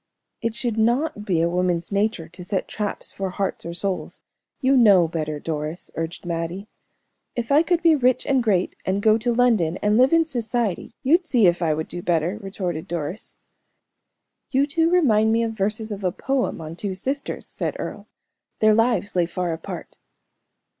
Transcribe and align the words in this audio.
"It 0.41 0.55
should 0.55 0.79
not 0.79 1.25
be 1.25 1.41
a 1.43 1.47
woman's 1.47 1.91
nature 1.91 2.27
to 2.27 2.43
set 2.43 2.67
traps 2.67 3.11
for 3.11 3.29
hearts 3.29 3.67
or 3.67 3.75
souls. 3.75 4.21
You 4.59 4.75
know 4.75 5.07
better, 5.07 5.39
Doris," 5.39 5.91
urged 5.93 6.25
Mattie. 6.25 6.67
"If 7.35 7.51
I 7.51 7.61
could 7.61 7.83
be 7.83 7.93
rich 7.93 8.25
and 8.25 8.41
great, 8.41 8.75
and 8.83 9.03
go 9.03 9.19
to 9.19 9.31
London, 9.31 9.77
and 9.77 9.99
live 9.99 10.11
in 10.11 10.25
society, 10.25 10.95
you'd 11.03 11.27
see 11.27 11.45
if 11.45 11.61
I 11.61 11.75
would 11.75 11.87
do 11.87 12.01
better," 12.01 12.39
retorted 12.41 12.87
Doris. 12.87 13.35
"You 14.49 14.65
two 14.65 14.89
remind 14.89 15.31
me 15.31 15.43
of 15.43 15.51
verses 15.51 15.91
of 15.91 16.03
a 16.03 16.11
poem 16.11 16.61
on 16.61 16.75
two 16.75 16.95
sisters," 16.95 17.45
said 17.45 17.75
Earle. 17.77 18.07
"Their 18.57 18.73
lives 18.73 19.15
lay 19.15 19.27
far 19.27 19.53
apart. 19.53 19.99